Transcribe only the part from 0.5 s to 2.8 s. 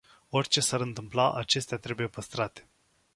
s-ar întâmpla, acestea trebuie păstrate.